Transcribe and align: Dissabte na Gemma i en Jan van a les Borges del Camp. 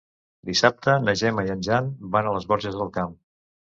Dissabte 0.49 0.95
na 1.03 1.15
Gemma 1.21 1.45
i 1.49 1.53
en 1.55 1.61
Jan 1.67 1.91
van 2.17 2.31
a 2.31 2.33
les 2.39 2.49
Borges 2.53 2.79
del 2.81 2.91
Camp. 2.97 3.15